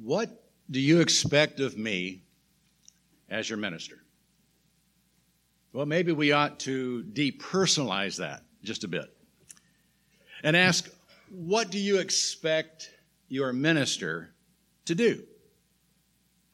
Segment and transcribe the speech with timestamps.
[0.00, 2.22] What do you expect of me
[3.28, 4.02] as your minister?
[5.72, 9.14] Well, maybe we ought to depersonalize that just a bit
[10.42, 10.88] and ask,
[11.30, 12.90] what do you expect
[13.28, 14.34] your minister
[14.84, 15.24] to do?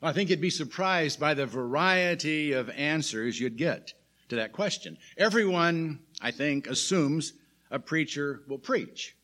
[0.02, 3.92] I think you'd be surprised by the variety of answers you'd get
[4.30, 4.96] to that question.
[5.18, 7.34] Everyone, I think, assumes
[7.70, 9.14] a preacher will preach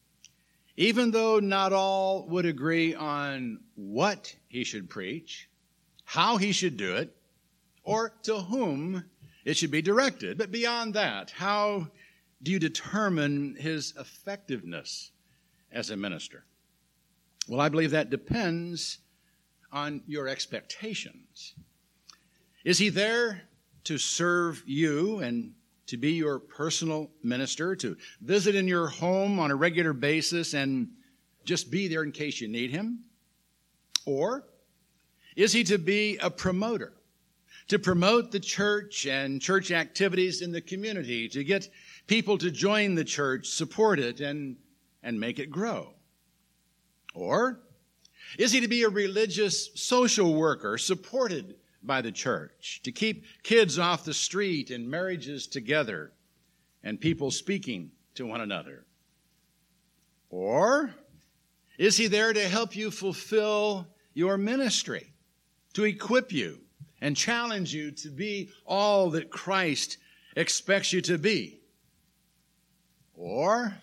[0.76, 5.48] even though not all would agree on what he should preach,
[6.04, 7.14] how he should do it,
[7.82, 9.04] or to whom
[9.44, 10.36] it should be directed.
[10.36, 11.88] But beyond that, how
[12.42, 15.12] do you determine his effectiveness
[15.72, 16.44] as a minister?
[17.48, 18.98] Well, I believe that depends
[19.72, 21.54] on your expectations.
[22.64, 23.42] Is he there
[23.84, 25.54] to serve you and
[25.86, 30.88] to be your personal minister, to visit in your home on a regular basis and
[31.44, 33.04] just be there in case you need him?
[34.04, 34.44] Or
[35.36, 36.92] is he to be a promoter,
[37.68, 41.68] to promote the church and church activities in the community, to get
[42.06, 44.56] people to join the church, support it, and,
[45.02, 45.94] and make it grow?
[47.14, 47.60] Or
[48.38, 51.56] is he to be a religious social worker supported
[51.86, 56.12] by the church, to keep kids off the street and marriages together
[56.82, 58.84] and people speaking to one another?
[60.30, 60.94] Or
[61.78, 65.12] is he there to help you fulfill your ministry,
[65.74, 66.60] to equip you
[67.00, 69.98] and challenge you to be all that Christ
[70.36, 71.60] expects you to be?
[73.14, 73.76] Or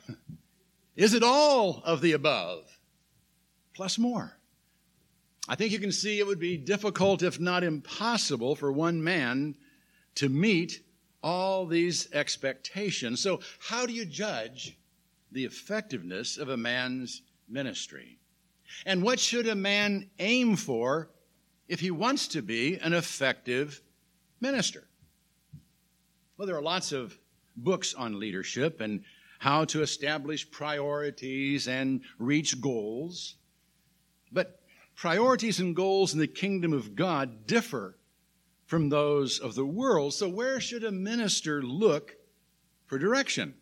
[0.95, 2.65] is it all of the above
[3.73, 4.37] plus more?
[5.47, 9.55] I think you can see it would be difficult, if not impossible, for one man
[10.15, 10.81] to meet
[11.21, 13.21] all these expectations.
[13.21, 14.77] So, how do you judge
[15.31, 18.19] the effectiveness of a man's ministry?
[18.85, 21.09] And what should a man aim for
[21.67, 23.81] if he wants to be an effective
[24.39, 24.87] minister?
[26.37, 27.17] Well, there are lots of
[27.55, 29.03] books on leadership and
[29.39, 33.35] how to establish priorities and reach goals.
[34.31, 34.62] But
[34.95, 37.97] priorities and goals in the kingdom of God differ
[38.65, 40.13] from those of the world.
[40.13, 42.15] So, where should a minister look
[42.85, 43.55] for direction?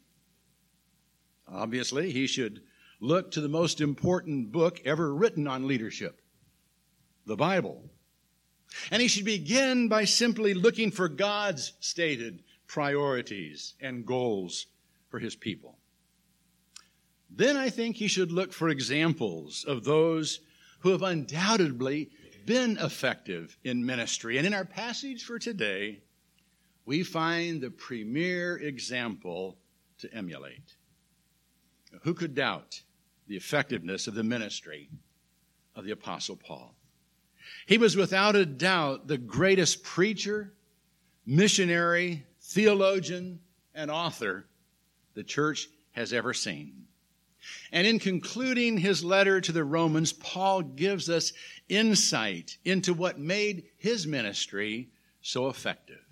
[1.47, 2.61] Obviously, he should
[2.99, 6.21] look to the most important book ever written on leadership
[7.25, 7.83] the Bible.
[8.89, 14.67] And he should begin by simply looking for God's stated priorities and goals
[15.09, 15.77] for his people.
[17.29, 20.39] Then I think he should look for examples of those
[20.81, 22.09] who have undoubtedly
[22.45, 24.37] been effective in ministry.
[24.37, 26.01] And in our passage for today,
[26.85, 29.57] we find the premier example
[29.99, 30.75] to emulate.
[32.03, 32.81] Who could doubt
[33.27, 34.89] the effectiveness of the ministry
[35.75, 36.75] of the Apostle Paul?
[37.67, 40.53] He was without a doubt the greatest preacher,
[41.25, 43.39] missionary, theologian,
[43.75, 44.45] and author
[45.13, 46.87] the church has ever seen.
[47.71, 51.33] And in concluding his letter to the Romans, Paul gives us
[51.69, 54.89] insight into what made his ministry
[55.21, 56.03] so effective.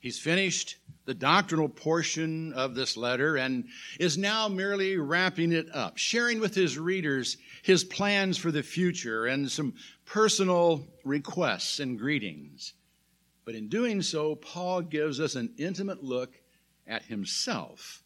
[0.00, 0.76] He's finished
[1.06, 3.66] the doctrinal portion of this letter and
[3.98, 9.26] is now merely wrapping it up, sharing with his readers his plans for the future
[9.26, 9.74] and some
[10.04, 12.74] personal requests and greetings.
[13.44, 16.34] But in doing so, Paul gives us an intimate look
[16.86, 18.02] at himself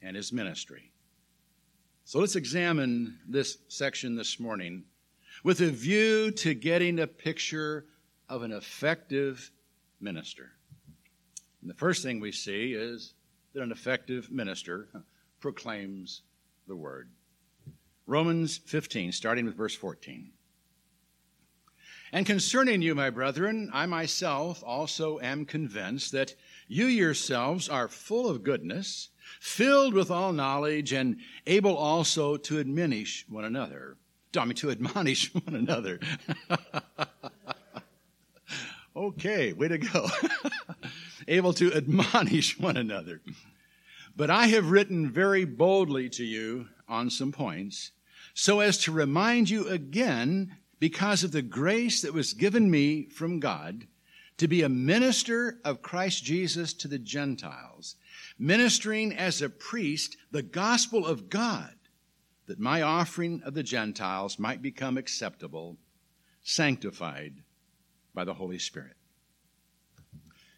[0.00, 0.89] and his ministry.
[2.10, 4.82] So let's examine this section this morning
[5.44, 7.86] with a view to getting a picture
[8.28, 9.52] of an effective
[10.00, 10.50] minister.
[11.60, 13.14] And the first thing we see is
[13.54, 14.88] that an effective minister
[15.38, 16.22] proclaims
[16.66, 17.10] the word.
[18.08, 20.32] Romans 15, starting with verse 14.
[22.12, 26.34] And concerning you, my brethren, I myself also am convinced that
[26.66, 29.10] you yourselves are full of goodness
[29.40, 33.96] filled with all knowledge and able also to admonish one another.
[34.36, 36.00] I mean, to admonish one another.
[38.96, 40.08] okay, way to go.
[41.28, 43.20] able to admonish one another.
[44.16, 47.92] But I have written very boldly to you on some points,
[48.34, 53.38] so as to remind you again, because of the grace that was given me from
[53.38, 53.86] God,
[54.38, 57.96] to be a minister of Christ Jesus to the Gentiles
[58.40, 61.74] ministering as a priest the gospel of God,
[62.46, 65.76] that my offering of the Gentiles might become acceptable,
[66.42, 67.34] sanctified
[68.14, 68.96] by the Holy Spirit.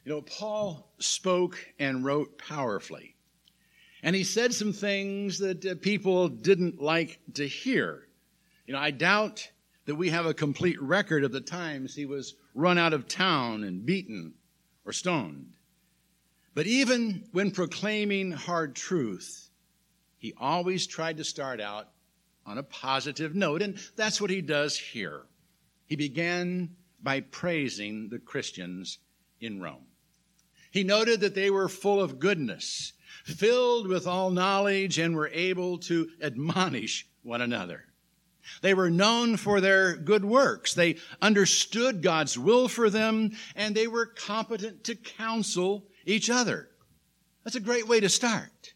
[0.04, 3.16] You know, Paul spoke and wrote powerfully.
[4.02, 8.08] And he said some things that uh, people didn't like to hear.
[8.66, 9.50] You know, I doubt
[9.86, 13.64] that we have a complete record of the times he was run out of town
[13.64, 14.34] and beaten
[14.84, 15.54] or stoned.
[16.54, 19.48] But even when proclaiming hard truth,
[20.18, 21.88] he always tried to start out
[22.44, 25.22] on a positive note, and that's what he does here.
[25.86, 28.98] He began by praising the Christians
[29.40, 29.86] in Rome.
[30.70, 32.92] He noted that they were full of goodness,
[33.24, 37.84] filled with all knowledge, and were able to admonish one another.
[38.60, 40.74] They were known for their good works.
[40.74, 46.68] They understood God's will for them, and they were competent to counsel each other.
[47.44, 48.74] That's a great way to start.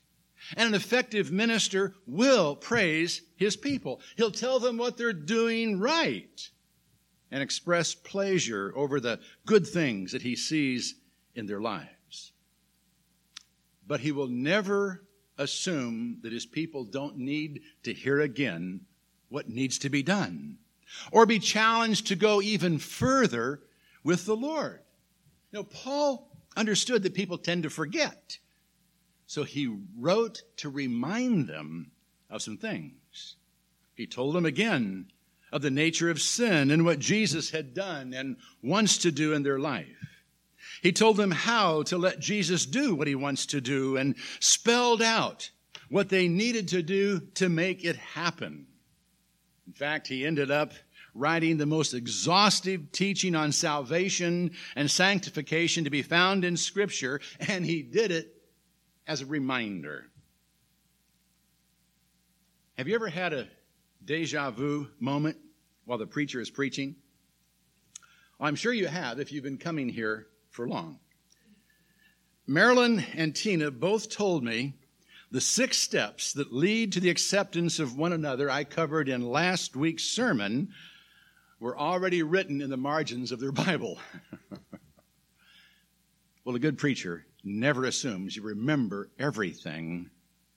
[0.56, 4.00] And an effective minister will praise his people.
[4.16, 6.50] He'll tell them what they're doing right
[7.30, 10.94] and express pleasure over the good things that he sees
[11.34, 12.32] in their lives.
[13.86, 15.04] But he will never
[15.38, 18.80] assume that his people don't need to hear again
[19.28, 20.58] what needs to be done
[21.10, 23.60] or be challenged to go even further
[24.04, 24.80] with the Lord.
[25.50, 28.38] You know, Paul understood that people tend to forget.
[29.26, 31.90] So he wrote to remind them
[32.30, 33.36] of some things.
[33.94, 35.06] He told them again
[35.52, 39.42] of the nature of sin and what Jesus had done and wants to do in
[39.42, 39.86] their life.
[40.82, 45.02] He told them how to let Jesus do what he wants to do and spelled
[45.02, 45.50] out
[45.88, 48.66] what they needed to do to make it happen.
[49.66, 50.72] In fact, he ended up
[51.16, 57.64] writing the most exhaustive teaching on salvation and sanctification to be found in Scripture, and
[57.64, 58.34] he did it
[59.06, 60.06] as a reminder.
[62.76, 63.48] Have you ever had a
[64.04, 65.38] deja vu moment
[65.84, 66.96] while the preacher is preaching?
[68.38, 70.98] Well, I'm sure you have if you've been coming here for long.
[72.46, 74.74] Marilyn and Tina both told me
[75.30, 79.74] the six steps that lead to the acceptance of one another I covered in last
[79.74, 80.68] week's sermon
[81.60, 83.98] were already written in the margins of their Bible.
[86.44, 90.10] well, a good preacher never assumes you remember everything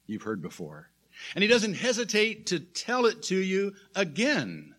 [0.07, 0.89] you've heard before.
[1.35, 4.75] And he doesn't hesitate to tell it to you again.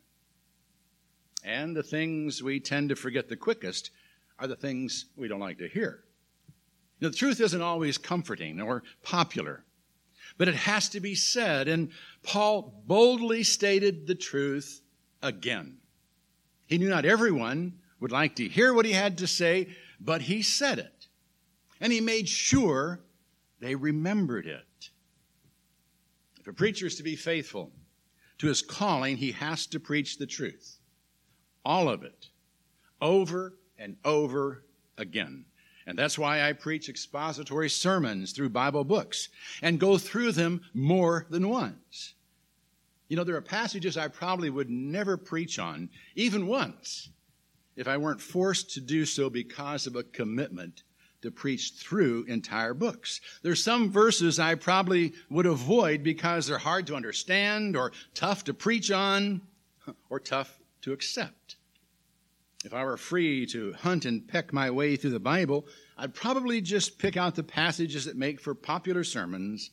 [1.44, 3.90] And the things we tend to forget the quickest
[4.38, 6.04] are the things we don't like to hear.
[7.00, 9.64] Now, the truth isn't always comforting or popular
[10.40, 11.68] but it has to be said.
[11.68, 11.90] And
[12.22, 14.80] Paul boldly stated the truth
[15.22, 15.79] again.
[16.70, 19.70] He knew not everyone would like to hear what he had to say,
[20.00, 21.08] but he said it.
[21.80, 23.00] And he made sure
[23.58, 24.90] they remembered it.
[26.38, 27.72] If a preacher is to be faithful
[28.38, 30.78] to his calling, he has to preach the truth.
[31.64, 32.28] All of it.
[33.02, 34.64] Over and over
[34.96, 35.46] again.
[35.86, 39.28] And that's why I preach expository sermons through Bible books
[39.60, 42.14] and go through them more than once.
[43.10, 47.08] You know, there are passages I probably would never preach on, even once,
[47.74, 50.84] if I weren't forced to do so because of a commitment
[51.22, 53.20] to preach through entire books.
[53.42, 58.54] There's some verses I probably would avoid because they're hard to understand or tough to
[58.54, 59.40] preach on
[60.08, 61.56] or tough to accept.
[62.64, 65.66] If I were free to hunt and peck my way through the Bible,
[65.98, 69.70] I'd probably just pick out the passages that make for popular sermons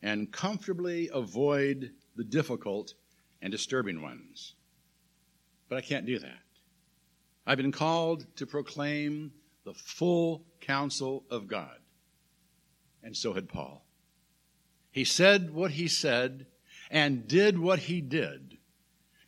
[0.00, 2.94] and comfortably avoid the difficult
[3.42, 4.54] and disturbing ones.
[5.68, 6.42] But I can't do that.
[7.46, 9.32] I've been called to proclaim
[9.64, 11.78] the full counsel of God.
[13.02, 13.84] And so had Paul.
[14.90, 16.46] He said what he said
[16.90, 18.58] and did what he did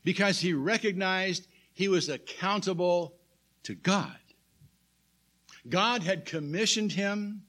[0.05, 3.15] because he recognized he was accountable
[3.63, 4.17] to God.
[5.69, 7.43] God had commissioned him,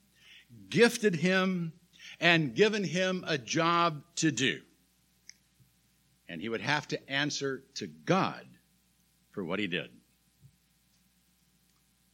[0.69, 1.73] gifted him,
[2.19, 4.61] and given him a job to do.
[6.29, 8.45] And he would have to answer to God
[9.31, 9.89] for what he did.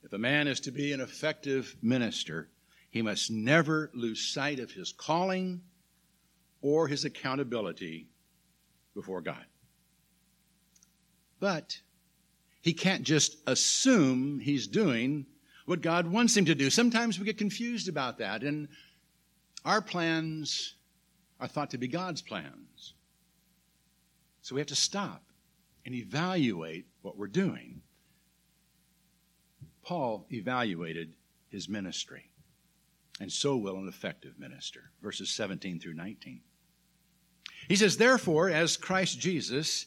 [0.04, 2.50] If a man is to be an effective minister,
[2.90, 5.62] he must never lose sight of his calling
[6.62, 8.08] or his accountability
[8.96, 9.46] before God.
[11.40, 11.80] But
[12.62, 15.26] he can't just assume he's doing
[15.66, 16.70] what God wants him to do.
[16.70, 18.68] Sometimes we get confused about that, and
[19.64, 20.76] our plans
[21.40, 22.69] are thought to be God's plans.
[24.50, 25.22] So we have to stop
[25.86, 27.84] and evaluate what we're doing.
[29.84, 31.14] Paul evaluated
[31.50, 32.32] his ministry,
[33.20, 34.90] and so will an effective minister.
[35.04, 36.42] Verses 17 through 19.
[37.68, 39.86] He says, Therefore, as Christ Jesus,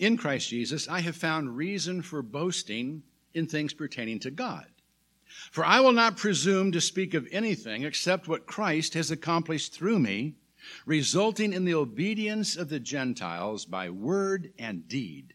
[0.00, 4.66] in Christ Jesus, I have found reason for boasting in things pertaining to God.
[5.52, 10.00] For I will not presume to speak of anything except what Christ has accomplished through
[10.00, 10.34] me,
[10.86, 15.34] resulting in the obedience of the Gentiles by word and deed,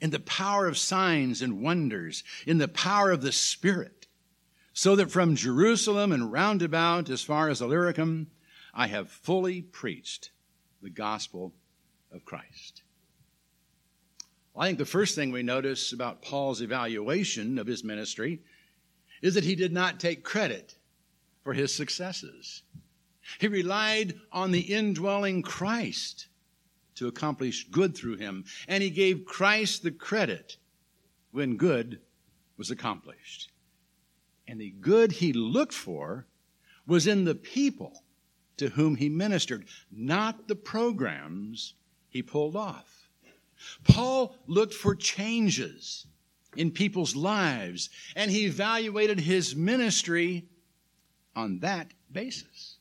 [0.00, 4.06] in the power of signs and wonders, in the power of the Spirit,
[4.72, 8.30] so that from Jerusalem and round about as far as Illyricum,
[8.74, 10.30] I have fully preached
[10.82, 11.54] the gospel
[12.12, 12.82] of Christ.
[14.54, 18.40] I think the first thing we notice about Paul's evaluation of his ministry
[19.22, 20.76] is that he did not take credit
[21.42, 22.62] for his successes.
[23.38, 26.28] He relied on the indwelling Christ
[26.96, 30.56] to accomplish good through him, and he gave Christ the credit
[31.30, 32.00] when good
[32.56, 33.50] was accomplished.
[34.48, 36.26] And the good he looked for
[36.86, 38.02] was in the people
[38.56, 41.74] to whom he ministered, not the programs
[42.08, 43.10] he pulled off.
[43.84, 46.06] Paul looked for changes
[46.56, 50.46] in people's lives, and he evaluated his ministry
[51.34, 52.75] on that basis.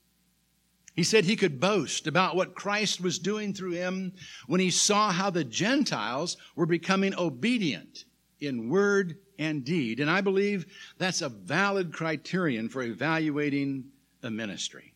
[0.95, 4.13] He said he could boast about what Christ was doing through him
[4.47, 8.05] when he saw how the Gentiles were becoming obedient
[8.39, 9.99] in word and deed.
[9.99, 10.65] And I believe
[10.97, 13.85] that's a valid criterion for evaluating
[14.23, 14.93] a ministry.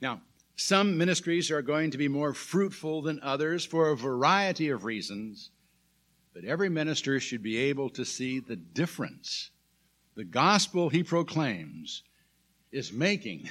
[0.00, 0.22] Now,
[0.56, 5.50] some ministries are going to be more fruitful than others for a variety of reasons,
[6.34, 9.50] but every minister should be able to see the difference
[10.16, 12.02] the gospel he proclaims
[12.72, 13.48] is making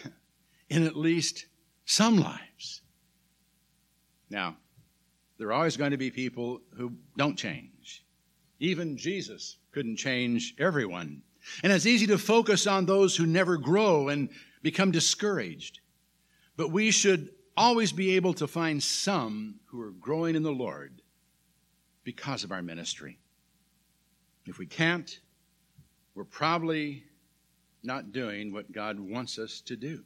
[0.69, 1.45] in at least
[1.85, 2.81] some lives.
[4.29, 4.57] Now,
[5.37, 8.05] there are always going to be people who don't change.
[8.59, 11.21] Even Jesus couldn't change everyone.
[11.63, 14.29] And it's easy to focus on those who never grow and
[14.61, 15.79] become discouraged.
[16.57, 21.01] But we should always be able to find some who are growing in the Lord
[22.03, 23.17] because of our ministry.
[24.45, 25.19] If we can't,
[26.15, 27.03] we're probably
[27.83, 30.03] not doing what God wants us to do.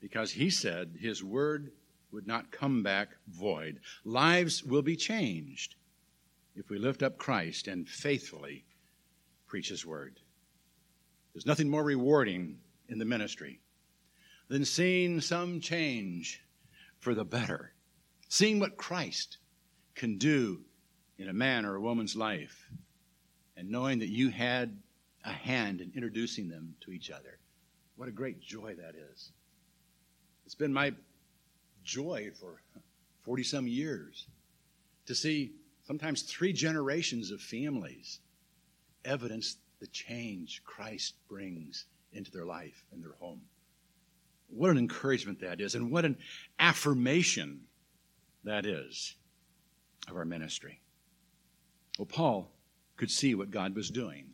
[0.00, 1.72] Because He said His word
[2.12, 3.80] would not come back void.
[4.04, 5.76] Lives will be changed
[6.56, 8.64] if we lift up Christ and faithfully
[9.46, 10.18] preach His word.
[11.32, 13.60] There's nothing more rewarding in the ministry
[14.48, 16.42] than seeing some change
[16.98, 17.72] for the better,
[18.28, 19.38] seeing what Christ
[19.94, 20.62] can do
[21.18, 22.68] in a man or a woman's life,
[23.56, 24.76] and knowing that you had
[25.24, 27.38] a hand in introducing them to each other.
[27.96, 29.32] What a great joy that is.
[30.50, 30.92] It's been my
[31.84, 32.60] joy for
[33.22, 34.26] 40 some years
[35.06, 35.52] to see
[35.84, 38.18] sometimes three generations of families
[39.04, 43.42] evidence the change Christ brings into their life and their home.
[44.48, 46.16] What an encouragement that is, and what an
[46.58, 47.60] affirmation
[48.42, 49.14] that is
[50.08, 50.80] of our ministry.
[51.96, 52.50] Well, Paul
[52.96, 54.26] could see what God was doing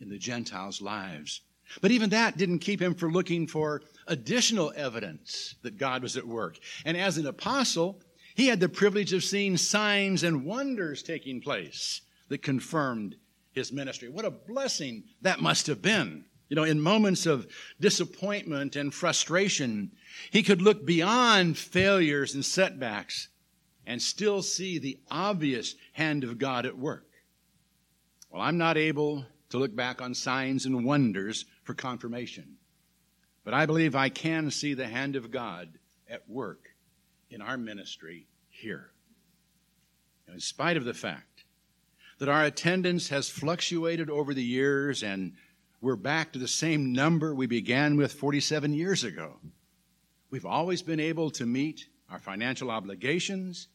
[0.00, 1.40] in the Gentiles' lives.
[1.80, 6.26] But even that didn't keep him from looking for additional evidence that God was at
[6.26, 6.58] work.
[6.84, 8.00] And as an apostle,
[8.34, 13.16] he had the privilege of seeing signs and wonders taking place that confirmed
[13.52, 14.08] his ministry.
[14.08, 16.24] What a blessing that must have been.
[16.48, 17.46] You know, in moments of
[17.80, 19.90] disappointment and frustration,
[20.30, 23.28] he could look beyond failures and setbacks
[23.86, 27.06] and still see the obvious hand of God at work.
[28.30, 32.56] Well, I'm not able to look back on signs and wonders for confirmation,
[33.44, 35.68] but I believe I can see the hand of God
[36.08, 36.70] at work
[37.28, 38.92] in our ministry here.
[40.32, 41.44] In spite of the fact
[42.18, 45.34] that our attendance has fluctuated over the years and
[45.80, 49.36] we're back to the same number we began with 47 years ago.
[50.30, 53.68] We've always been able to meet our financial obligations,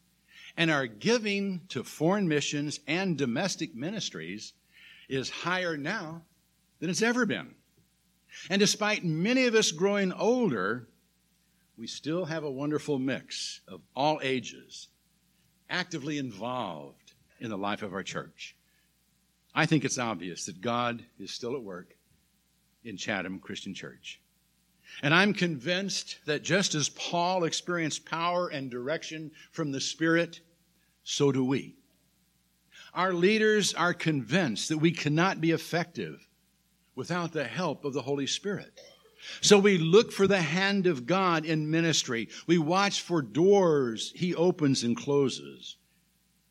[0.56, 4.52] and our giving to foreign missions and domestic ministries
[5.08, 6.22] is higher now
[6.80, 7.54] than it's ever been.
[8.50, 10.88] And despite many of us growing older,
[11.76, 14.88] we still have a wonderful mix of all ages
[15.70, 18.56] actively involved in the life of our church.
[19.54, 21.94] I think it's obvious that God is still at work
[22.84, 24.20] in Chatham Christian Church.
[25.02, 30.40] And I'm convinced that just as Paul experienced power and direction from the Spirit,
[31.02, 31.76] so do we.
[32.94, 36.28] Our leaders are convinced that we cannot be effective
[36.94, 38.80] without the help of the Holy Spirit.
[39.40, 42.28] So we look for the hand of God in ministry.
[42.46, 45.76] We watch for doors he opens and closes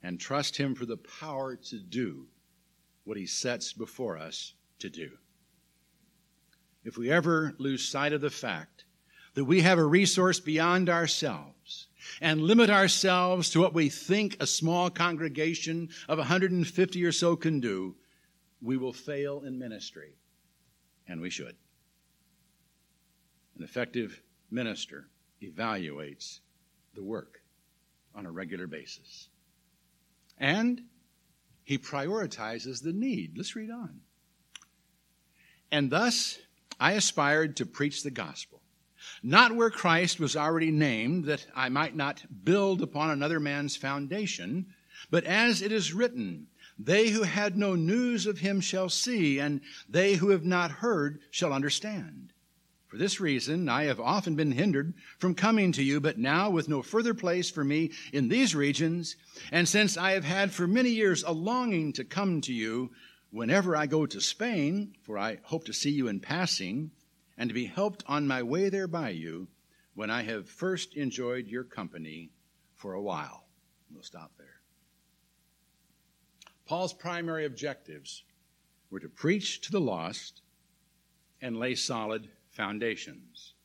[0.02, 2.28] and trust him for the power to do
[3.04, 5.12] what he sets before us to do.
[6.84, 8.86] If we ever lose sight of the fact
[9.36, 11.88] that we have a resource beyond ourselves
[12.20, 17.60] and limit ourselves to what we think a small congregation of 150 or so can
[17.60, 17.96] do,
[18.62, 20.16] we will fail in ministry.
[21.12, 21.58] And we should.
[23.58, 25.10] An effective minister
[25.44, 26.40] evaluates
[26.96, 27.42] the work
[28.16, 29.28] on a regular basis.
[30.38, 30.84] And
[31.66, 33.34] He prioritizes the need.
[33.36, 34.00] Let's read on.
[35.70, 36.40] And thus
[36.80, 38.62] I aspired to preach the gospel,
[39.22, 44.68] not where Christ was already named, that I might not build upon another man's foundation,
[45.10, 46.48] but as it is written,
[46.86, 51.20] they who had no news of him shall see, and they who have not heard
[51.30, 52.34] shall understand.
[52.88, 56.68] For this reason, I have often been hindered from coming to you, but now with
[56.68, 59.16] no further place for me in these regions,
[59.52, 62.92] and since I have had for many years a longing to come to you,
[63.30, 66.92] whenever I go to Spain, for I hope to see you in passing,
[67.38, 69.48] and to be helped on my way there by you,
[69.96, 72.32] when I have first enjoyed your company
[72.76, 73.46] for a while.
[73.90, 74.51] We'll stop there.
[76.72, 78.24] Paul's primary objectives
[78.90, 80.42] were to preach to the lost
[81.42, 83.56] and lay solid foundations.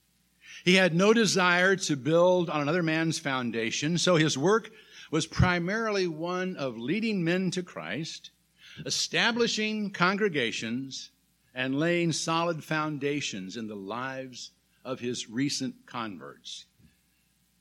[0.64, 4.72] He had no desire to build on another man's foundation, so his work
[5.12, 8.32] was primarily one of leading men to Christ,
[8.84, 11.12] establishing congregations,
[11.54, 14.50] and laying solid foundations in the lives
[14.84, 16.66] of his recent converts.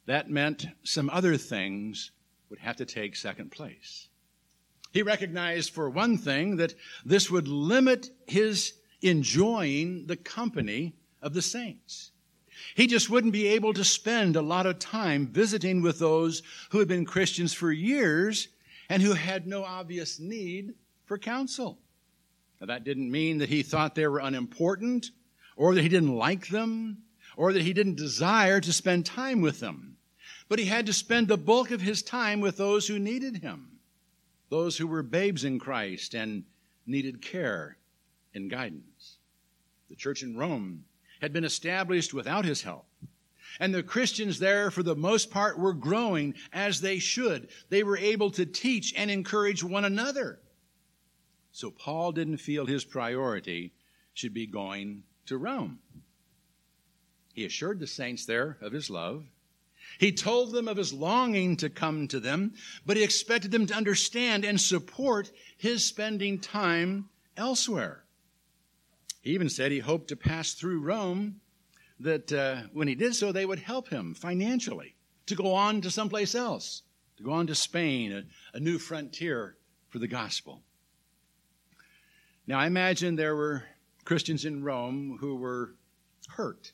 [0.08, 2.10] That meant some other things
[2.50, 4.08] would have to take second place.
[4.96, 6.74] He recognized, for one thing, that
[7.04, 12.12] this would limit his enjoying the company of the saints.
[12.76, 16.80] He just wouldn't be able to spend a lot of time visiting with those who
[16.80, 18.48] had been Christians for years
[18.88, 21.78] and who had no obvious need for counsel.
[22.62, 25.12] Now, that didn't mean that he thought they were unimportant
[25.58, 27.00] or that he didn't like them
[27.36, 29.98] or that he didn't desire to spend time with them.
[30.48, 33.75] But he had to spend the bulk of his time with those who needed him,
[34.50, 36.44] those who were babes in Christ and
[36.86, 37.78] needed care
[38.34, 39.18] and guidance.
[39.90, 40.86] The church in Rome
[41.22, 42.86] had been established without his help.
[43.60, 47.50] And the Christians there, for the most part, were growing as they should.
[47.70, 50.40] They were able to teach and encourage one another.
[51.52, 53.72] So Paul didn't feel his priority
[54.14, 55.80] should be going to Rome.
[57.34, 59.26] He assured the saints there of his love.
[59.98, 62.54] He told them of his longing to come to them,
[62.86, 68.04] but he expected them to understand and support his spending time elsewhere.
[69.22, 71.42] He even said he hoped to pass through Rome,
[72.00, 74.96] that uh, when he did so, they would help him financially
[75.28, 76.84] to go on to someplace else,
[77.18, 79.58] to go on to Spain, a, a new frontier
[79.90, 80.62] for the gospel.
[82.48, 83.64] Now, I imagine there were
[84.04, 85.76] Christians in Rome who were
[86.28, 86.74] hurt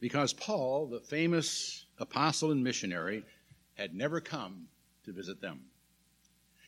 [0.00, 3.24] because Paul, the famous apostle and missionary,
[3.74, 4.68] had never come
[5.04, 5.60] to visit them.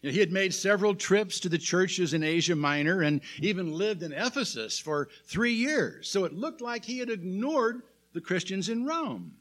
[0.02, 4.12] He had made several trips to the churches in Asia Minor and even lived in
[4.12, 6.08] Ephesus for three years.
[6.08, 7.82] So it looked like he had ignored
[8.14, 9.32] the Christians in Rome.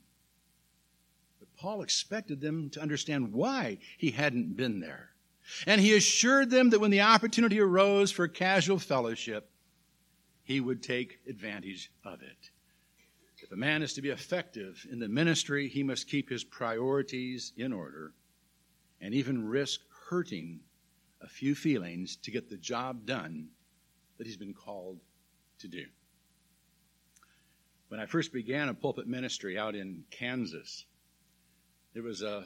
[1.39, 5.11] But Paul expected them to understand why he hadn't been there.
[5.65, 9.49] And he assured them that when the opportunity arose for casual fellowship,
[10.43, 12.49] he would take advantage of it.
[13.49, 17.51] If a man is to be effective in the ministry, he must keep his priorities
[17.57, 18.13] in order
[19.01, 20.59] and even risk hurting
[21.19, 23.47] a few feelings to get the job done
[24.19, 24.99] that he's been called
[25.57, 25.83] to do.
[27.87, 30.85] When I first began a pulpit ministry out in Kansas,
[31.95, 32.43] there was a,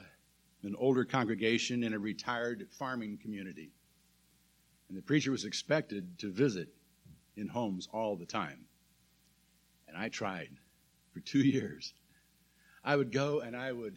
[0.62, 3.72] an older congregation in a retired farming community.
[4.88, 6.68] And the preacher was expected to visit
[7.36, 8.64] in homes all the time.
[9.86, 10.48] And I tried
[11.14, 11.94] for two years.
[12.84, 13.96] I would go and I would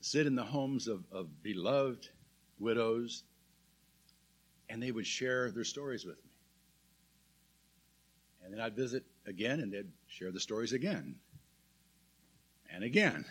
[0.00, 2.08] sit in the homes of, of beloved
[2.60, 3.24] widows,
[4.68, 6.30] and they would share their stories with me.
[8.44, 11.16] And then I'd visit again, and they'd share the stories again
[12.72, 13.24] and again.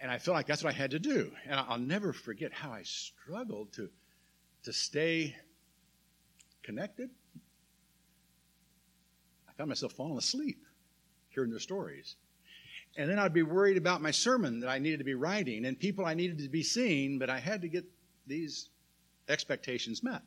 [0.00, 1.32] And I felt like that's what I had to do.
[1.46, 3.88] And I'll never forget how I struggled to,
[4.64, 5.34] to stay
[6.62, 7.10] connected.
[9.52, 10.64] I found myself falling asleep
[11.28, 12.16] hearing their stories.
[12.96, 15.78] And then I'd be worried about my sermon that I needed to be writing and
[15.78, 17.84] people I needed to be seeing, but I had to get
[18.26, 18.68] these
[19.28, 20.22] expectations met.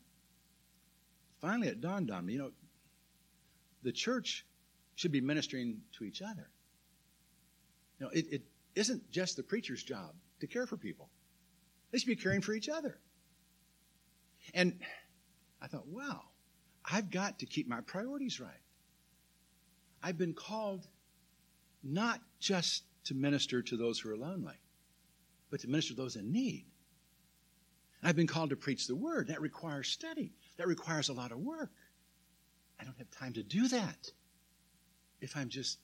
[1.42, 2.52] Finally, it dawned on me you know,
[3.84, 4.46] the church
[4.96, 6.50] should be ministering to each other.
[8.00, 8.42] You know, it, it
[8.74, 11.10] isn't just the preacher's job to care for people,
[11.92, 13.00] they should be caring for each other.
[14.54, 14.80] And
[15.62, 16.22] I thought, wow,
[16.84, 18.65] I've got to keep my priorities right.
[20.06, 20.88] I've been called
[21.84, 24.54] not just to minister to those who are lonely,
[25.50, 26.68] but to minister to those in need.
[28.04, 29.30] I've been called to preach the word.
[29.30, 31.72] That requires study, that requires a lot of work.
[32.80, 34.12] I don't have time to do that
[35.22, 35.80] if I'm just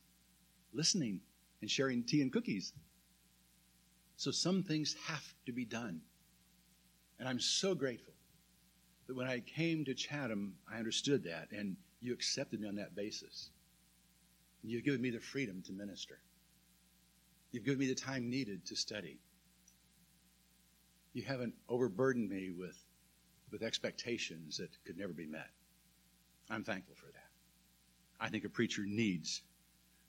[0.71, 1.21] listening
[1.61, 2.73] and sharing tea and cookies.
[4.17, 5.99] So some things have to be done.
[7.17, 8.13] And I'm so grateful
[9.07, 12.95] that when I came to Chatham, I understood that, and you accepted me on that
[12.95, 13.49] basis.
[14.63, 16.19] You've given me the freedom to minister.
[17.51, 19.19] You've given me the time needed to study.
[21.13, 22.77] You haven't overburdened me with,
[23.51, 25.49] with expectations that could never be met.
[26.49, 27.29] I'm thankful for that.
[28.19, 29.41] I think a preacher needs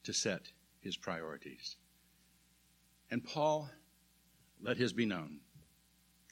[0.05, 0.43] to set
[0.81, 1.77] his priorities.
[3.11, 3.71] And Paul,
[4.61, 5.41] let his be known.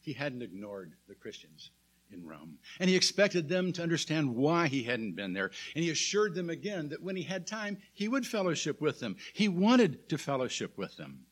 [0.03, 1.71] He hadn't ignored the Christians
[2.13, 2.59] in Rome.
[2.79, 5.51] And he expected them to understand why he hadn't been there.
[5.75, 9.17] And he assured them again that when he had time, he would fellowship with them.
[9.33, 11.27] He wanted to fellowship with them.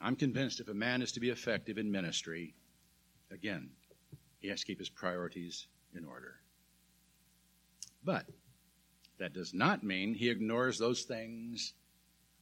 [0.00, 2.54] I'm convinced if a man is to be effective in ministry,
[3.30, 3.70] again,
[4.40, 5.66] he has to keep his priorities
[5.96, 6.34] in order.
[8.04, 8.26] But
[9.18, 11.72] that does not mean he ignores those things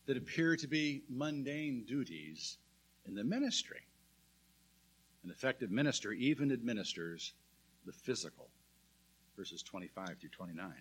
[0.06, 2.58] that appear to be mundane duties
[3.06, 3.82] in the ministry.
[5.24, 7.32] An effective minister even administers
[7.86, 8.48] the physical.
[9.36, 10.72] Verses 25 through 29.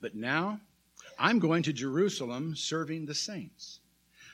[0.00, 0.60] But now
[1.18, 3.80] I'm going to Jerusalem serving the saints.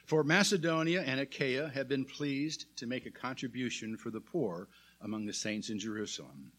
[0.04, 4.68] For Macedonia and Achaia have been pleased to make a contribution for the poor
[5.00, 6.52] among the saints in Jerusalem.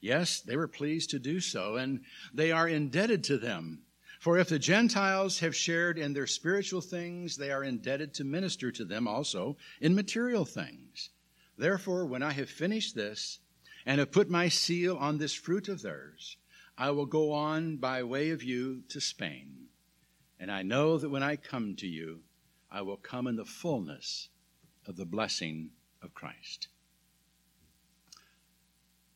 [0.00, 2.00] Yes, they were pleased to do so, and
[2.32, 3.82] they are indebted to them.
[4.18, 8.72] For if the Gentiles have shared in their spiritual things, they are indebted to minister
[8.72, 11.10] to them also in material things.
[11.56, 13.38] Therefore, when I have finished this
[13.86, 16.36] and have put my seal on this fruit of theirs,
[16.76, 19.66] I will go on by way of you to Spain.
[20.40, 22.22] And I know that when I come to you,
[22.70, 24.28] I will come in the fullness
[24.86, 25.70] of the blessing
[26.02, 26.68] of Christ.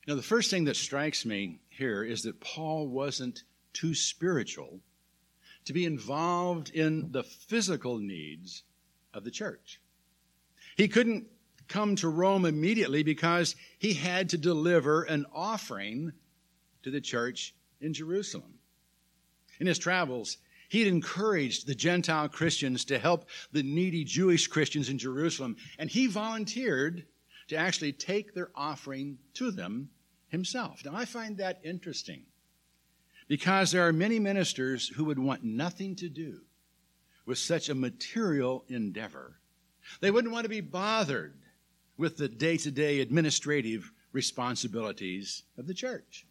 [0.06, 4.80] Now, the first thing that strikes me here is that Paul wasn't too spiritual
[5.64, 8.62] to be involved in the physical needs
[9.14, 9.80] of the church.
[10.76, 11.26] He couldn't
[11.68, 16.12] come to Rome immediately because he had to deliver an offering
[16.82, 18.54] to the church in Jerusalem.
[19.60, 24.98] In his travels, he'd encouraged the Gentile Christians to help the needy Jewish Christians in
[24.98, 27.06] Jerusalem, and he volunteered
[27.48, 29.90] to actually take their offering to them
[30.28, 30.84] himself.
[30.84, 32.24] Now, I find that interesting
[33.28, 36.40] because there are many ministers who would want nothing to do
[37.26, 39.38] with such a material endeavor.
[40.00, 41.34] They wouldn't want to be bothered
[41.96, 46.26] with the day to day administrative responsibilities of the church.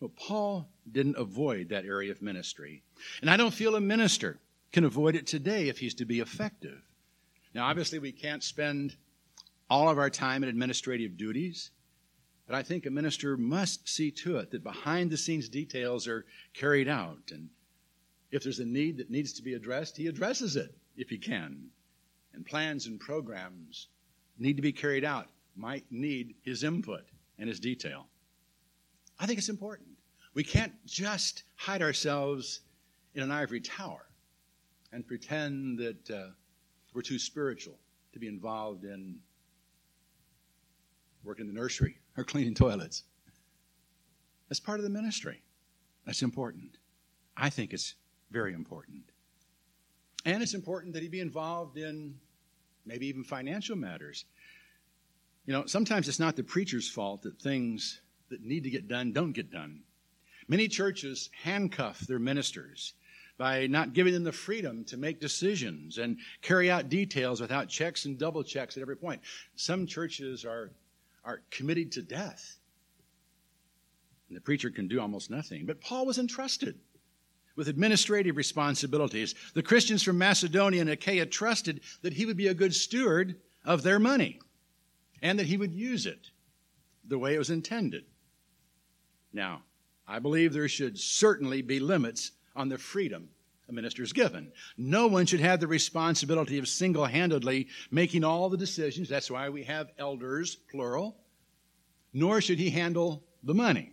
[0.00, 2.82] Well, Paul didn't avoid that area of ministry.
[3.20, 4.38] And I don't feel a minister
[4.72, 6.82] can avoid it today if he's to be effective.
[7.54, 8.96] Now, obviously, we can't spend
[9.70, 11.70] all of our time in administrative duties,
[12.46, 16.24] but I think a minister must see to it that behind the scenes details are
[16.54, 17.30] carried out.
[17.32, 17.48] And
[18.30, 21.70] if there's a need that needs to be addressed, he addresses it if he can.
[22.34, 23.88] And plans and programs
[24.38, 27.04] need to be carried out might need his input
[27.38, 28.06] and his detail.
[29.18, 29.88] I think it's important.
[30.34, 32.60] We can't just hide ourselves
[33.14, 34.06] in an ivory tower
[34.92, 36.28] and pretend that uh,
[36.94, 37.78] we're too spiritual
[38.12, 39.16] to be involved in
[41.24, 43.04] working in the nursery or cleaning toilets.
[44.48, 45.42] That's part of the ministry.
[46.04, 46.78] That's important.
[47.36, 47.94] I think it's
[48.30, 49.02] very important.
[50.24, 52.14] And it's important that he be involved in
[52.84, 54.24] maybe even financial matters.
[55.44, 58.00] You know, sometimes it's not the preacher's fault that things
[58.30, 59.82] that need to get done don't get done.
[60.48, 62.94] Many churches handcuff their ministers
[63.38, 68.04] by not giving them the freedom to make decisions and carry out details without checks
[68.04, 69.20] and double checks at every point.
[69.56, 70.72] Some churches are,
[71.26, 72.56] are committed to death.
[74.28, 75.66] And the preacher can do almost nothing.
[75.66, 76.78] But Paul was entrusted
[77.56, 79.34] with administrative responsibilities.
[79.54, 83.82] The Christians from Macedonia and Achaia trusted that he would be a good steward of
[83.82, 84.40] their money
[85.20, 86.30] and that he would use it
[87.06, 88.04] the way it was intended.
[89.32, 89.62] Now,
[90.06, 93.28] I believe there should certainly be limits on the freedom
[93.68, 94.52] a minister is given.
[94.76, 99.08] No one should have the responsibility of single handedly making all the decisions.
[99.08, 101.16] That's why we have elders, plural.
[102.12, 103.92] Nor should he handle the money.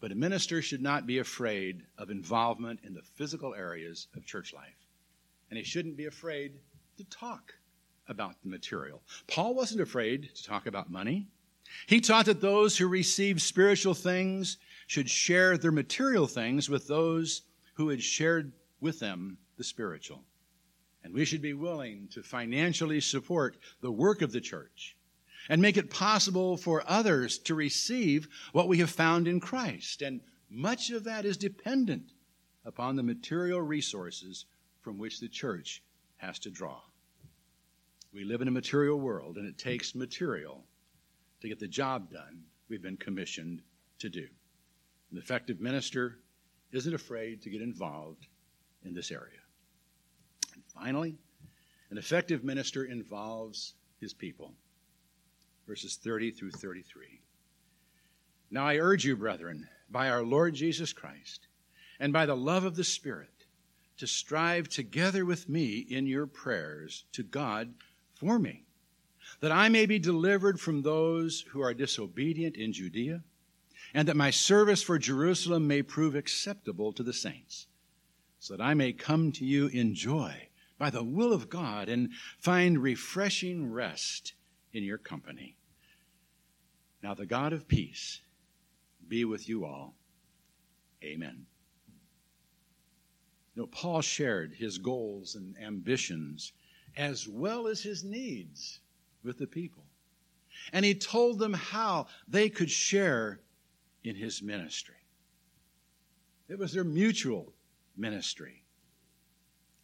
[0.00, 4.54] But a minister should not be afraid of involvement in the physical areas of church
[4.54, 4.86] life.
[5.50, 6.54] And he shouldn't be afraid
[6.96, 7.52] to talk
[8.08, 9.02] about the material.
[9.26, 11.28] Paul wasn't afraid to talk about money.
[11.86, 17.42] He taught that those who receive spiritual things should share their material things with those
[17.80, 20.22] who had shared with them the spiritual.
[21.02, 24.98] And we should be willing to financially support the work of the church
[25.48, 30.02] and make it possible for others to receive what we have found in Christ.
[30.02, 32.12] And much of that is dependent
[32.66, 34.44] upon the material resources
[34.82, 35.82] from which the church
[36.18, 36.82] has to draw.
[38.12, 40.66] We live in a material world, and it takes material
[41.40, 43.62] to get the job done we've been commissioned
[44.00, 44.26] to do.
[45.12, 46.18] An effective minister
[46.72, 48.26] isn't afraid to get involved
[48.84, 49.40] in this area.
[50.54, 51.16] And finally,
[51.90, 54.52] an effective minister involves his people.
[55.66, 57.20] Verses 30 through 33.
[58.50, 61.46] Now I urge you, brethren, by our Lord Jesus Christ,
[62.00, 63.28] and by the love of the Spirit,
[63.98, 67.74] to strive together with me in your prayers to God
[68.14, 68.64] for me,
[69.40, 73.22] that I may be delivered from those who are disobedient in Judea,
[73.94, 77.66] and that my service for Jerusalem may prove acceptable to the saints,
[78.38, 80.48] so that I may come to you in joy
[80.78, 84.34] by the will of God and find refreshing rest
[84.72, 85.56] in your company.
[87.02, 88.20] Now, the God of peace
[89.08, 89.94] be with you all.
[91.02, 91.46] Amen.
[93.54, 96.52] You know, Paul shared his goals and ambitions
[96.96, 98.80] as well as his needs
[99.22, 99.84] with the people.
[100.72, 103.40] And he told them how they could share
[104.04, 104.94] in his ministry.
[106.48, 107.52] It was their mutual
[107.96, 108.64] ministry.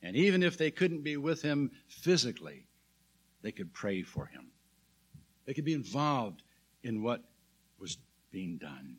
[0.03, 2.67] And even if they couldn't be with him physically,
[3.43, 4.49] they could pray for him.
[5.47, 6.43] They could be involved
[6.83, 7.23] in what
[7.79, 7.99] was
[8.31, 8.97] being done.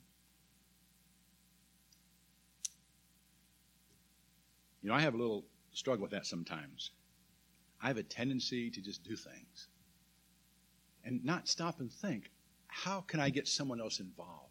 [4.81, 6.91] You know, I have a little struggle with that sometimes.
[7.81, 9.67] I have a tendency to just do things
[11.03, 12.31] and not stop and think,
[12.67, 14.46] how can I get someone else involved?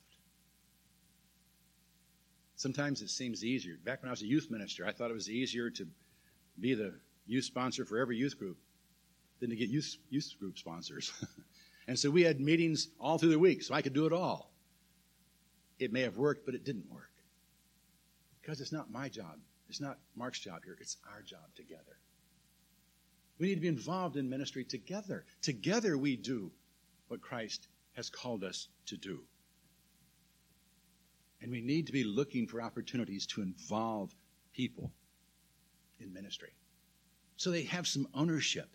[2.57, 3.77] Sometimes it seems easier.
[3.85, 5.87] Back when I was a youth minister, I thought it was easier to
[6.59, 6.95] be the
[7.27, 8.57] youth sponsor for every youth group
[9.41, 11.13] than to get youth, youth group sponsors.
[11.89, 14.51] and so we had meetings all through the week, so I could do it all.
[15.79, 17.11] It may have worked, but it didn't work.
[18.41, 19.37] Because it's not my job.
[19.69, 20.79] It's not Mark's job here.
[20.81, 21.99] It's our job together.
[23.39, 25.27] We need to be involved in ministry together.
[25.43, 26.51] Together we do
[27.09, 29.21] what Christ has called us to do.
[31.41, 34.15] And we need to be looking for opportunities to involve
[34.53, 34.93] people
[36.01, 36.53] in ministry
[37.37, 38.69] so they have some ownership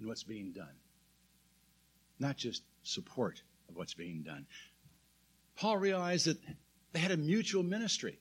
[0.00, 0.74] in what's being done,
[2.18, 4.46] not just support of what's being done.
[5.56, 6.38] Paul realized that
[6.92, 8.18] they had a mutual ministry.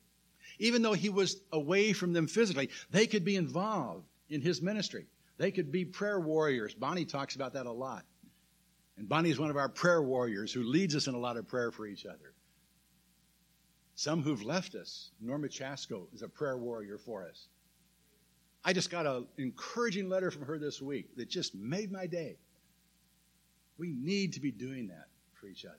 [0.59, 5.05] Even though he was away from them physically, they could be involved in his ministry.
[5.37, 6.73] They could be prayer warriors.
[6.73, 8.03] Bonnie talks about that a lot.
[8.97, 11.47] And Bonnie is one of our prayer warriors who leads us in a lot of
[11.47, 12.33] prayer for each other.
[13.99, 15.11] Some who've left us.
[15.19, 17.49] Norma Chasko is a prayer warrior for us.
[18.63, 22.37] I just got an encouraging letter from her this week that just made my day.
[23.77, 25.75] We need to be doing that for each other.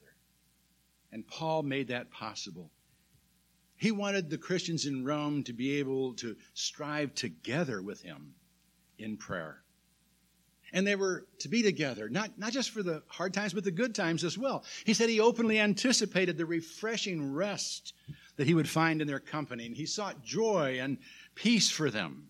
[1.12, 2.70] And Paul made that possible.
[3.78, 8.34] He wanted the Christians in Rome to be able to strive together with him
[8.98, 9.62] in prayer.
[10.72, 13.70] And they were to be together, not, not just for the hard times, but the
[13.70, 14.64] good times as well.
[14.84, 17.94] He said he openly anticipated the refreshing rest
[18.36, 20.98] that he would find in their company, and he sought joy and
[21.34, 22.28] peace for them.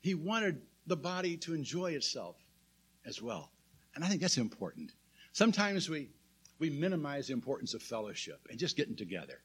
[0.00, 2.36] He wanted the body to enjoy itself
[3.04, 3.50] as well.
[3.94, 4.92] And I think that's important.
[5.32, 6.10] Sometimes we,
[6.58, 9.40] we minimize the importance of fellowship and just getting together.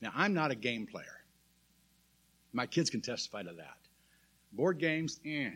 [0.00, 1.24] Now, I'm not a game player.
[2.52, 3.78] My kids can testify to that.
[4.52, 5.50] Board games, eh.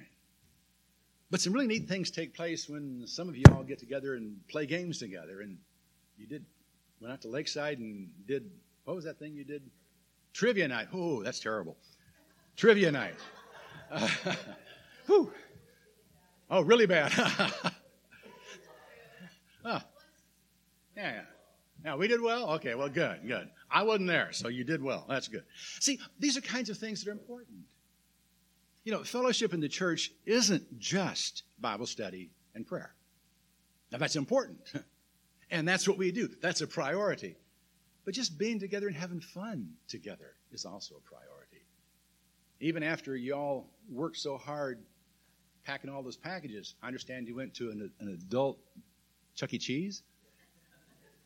[1.30, 4.36] But some really neat things take place when some of you all get together and
[4.48, 5.40] play games together.
[5.40, 5.58] And
[6.18, 6.44] you did
[7.00, 8.50] went out to Lakeside and did
[8.84, 9.62] what was that thing you did?
[10.32, 10.88] Trivia night.
[10.92, 11.76] Oh, that's terrible.
[12.56, 13.14] Trivia night.
[13.90, 14.08] Uh,
[15.06, 15.32] whew.
[16.48, 17.12] Oh, really bad.
[20.96, 21.22] Yeah, yeah.
[21.84, 22.50] Yeah, we did well?
[22.54, 23.48] Okay, well, good, good.
[23.70, 25.04] I wasn't there, so you did well.
[25.08, 25.44] That's good.
[25.78, 27.58] See, these are kinds of things that are important.
[28.86, 32.94] You know, fellowship in the church isn't just Bible study and prayer.
[33.90, 34.60] Now, that's important.
[35.48, 36.28] And that's what we do.
[36.42, 37.36] That's a priority.
[38.04, 41.64] But just being together and having fun together is also a priority.
[42.58, 44.82] Even after you all worked so hard
[45.62, 48.58] packing all those packages, I understand you went to an, an adult
[49.36, 49.58] Chuck E.
[49.58, 50.02] Cheese.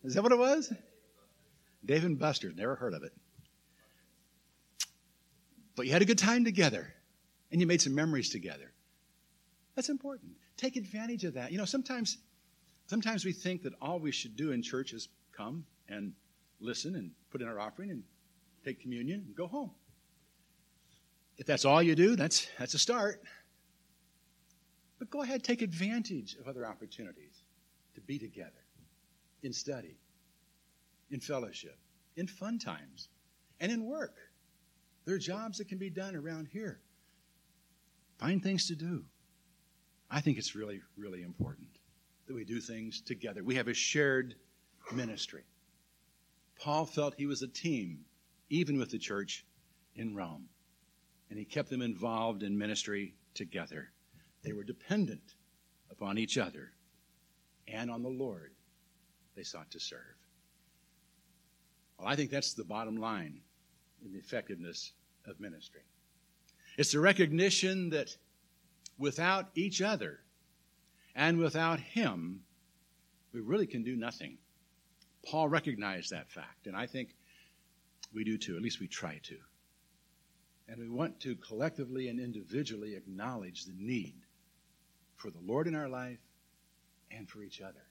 [0.05, 0.71] Is that what it was?
[1.87, 2.55] Dave and Buster's.
[2.55, 3.15] Never heard of it.
[5.77, 6.93] But you had a good time together
[7.51, 8.73] and you made some memories together.
[9.75, 10.33] That's important.
[10.57, 11.53] Take advantage of that.
[11.53, 12.19] You know, sometimes
[12.87, 16.13] sometimes we think that all we should do in church is come and
[16.61, 18.03] listen and put in our offering and
[18.65, 19.71] take communion and go home.
[21.39, 23.23] If that's all you do, that's that's a start.
[24.99, 27.43] But go ahead, take advantage of other opportunities
[27.95, 28.51] to be together
[29.43, 29.97] in study,
[31.11, 31.79] in fellowship,
[32.17, 33.09] in fun times,
[33.61, 34.15] and in work.
[35.07, 36.81] There are jobs that can be done around here.
[38.21, 39.05] Find things to do.
[40.11, 41.69] I think it's really, really important
[42.27, 43.43] that we do things together.
[43.43, 44.35] We have a shared
[44.93, 45.45] ministry.
[46.61, 48.01] Paul felt he was a team,
[48.51, 49.47] even with the church
[49.97, 50.51] in Rome.
[51.31, 53.89] And he kept them involved in ministry together.
[54.45, 55.35] They were dependent
[55.91, 56.73] upon each other
[57.69, 58.53] and on the Lord
[59.35, 60.17] they sought to serve.
[61.99, 63.41] Well, I think that's the bottom line
[64.05, 64.93] in the effectiveness
[65.27, 65.83] of ministry.
[66.81, 68.17] It's the recognition that
[68.97, 70.21] without each other
[71.15, 72.41] and without Him,
[73.35, 74.39] we really can do nothing.
[75.23, 77.11] Paul recognized that fact, and I think
[78.15, 78.57] we do too.
[78.57, 79.37] At least we try to.
[80.69, 84.15] And we want to collectively and individually acknowledge the need
[85.17, 86.23] for the Lord in our life
[87.11, 87.85] and for each other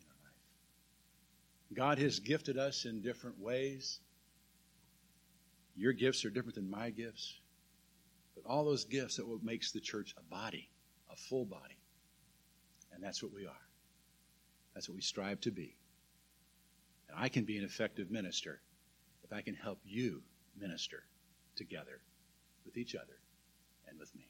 [0.00, 0.34] in our life.
[1.72, 4.00] God has gifted us in different ways.
[5.76, 7.38] Your gifts are different than my gifts.
[8.42, 10.70] But all those gifts are what makes the church a body,
[11.10, 11.78] a full body.
[12.92, 13.66] And that's what we are.
[14.74, 15.76] That's what we strive to be.
[17.08, 18.60] And I can be an effective minister
[19.24, 20.22] if I can help you
[20.58, 21.04] minister
[21.56, 22.00] together
[22.64, 23.18] with each other
[23.88, 24.28] and with me.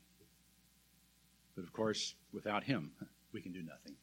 [1.54, 2.92] But of course, without Him,
[3.32, 3.94] we can do nothing.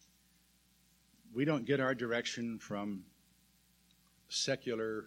[1.33, 3.03] We don't get our direction from
[4.29, 5.05] secular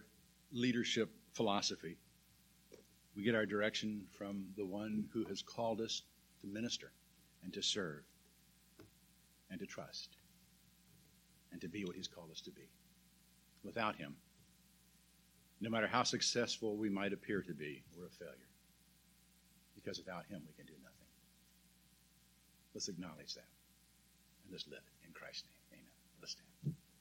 [0.51, 1.97] leadership philosophy.
[3.19, 6.03] We get our direction from the one who has called us
[6.39, 6.93] to minister
[7.43, 8.05] and to serve
[9.51, 10.15] and to trust
[11.51, 12.69] and to be what he's called us to be.
[13.61, 14.15] Without him,
[15.59, 18.47] no matter how successful we might appear to be, we're a failure.
[19.75, 21.07] Because without him, we can do nothing.
[22.73, 23.49] Let's acknowledge that
[24.45, 25.81] and let's live it in Christ's name.
[25.81, 25.91] Amen.
[26.21, 26.48] Let's stand.